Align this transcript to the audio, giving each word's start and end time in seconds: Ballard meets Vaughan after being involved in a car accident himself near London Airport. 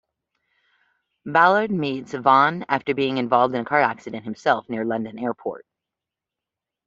Ballard 1.27 1.69
meets 1.69 2.15
Vaughan 2.15 2.65
after 2.67 2.95
being 2.95 3.19
involved 3.19 3.53
in 3.53 3.61
a 3.61 3.65
car 3.65 3.81
accident 3.81 4.23
himself 4.23 4.67
near 4.67 4.83
London 4.83 5.19
Airport. 5.19 5.67